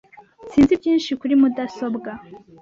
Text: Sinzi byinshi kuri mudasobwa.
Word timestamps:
Sinzi 0.51 0.73
byinshi 0.81 1.11
kuri 1.19 1.33
mudasobwa. 1.41 2.09